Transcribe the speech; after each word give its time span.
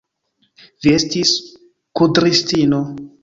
Vi 0.85 0.93
estis 0.99 1.33
kudristino! 2.01 2.81